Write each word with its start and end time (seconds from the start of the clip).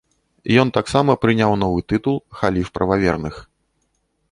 Ён 0.61 0.71
таксама 0.77 1.15
прыняў 1.25 1.53
новы 1.65 1.79
тытул 1.93 2.17
халіф 2.41 2.67
прававерных. 2.79 3.35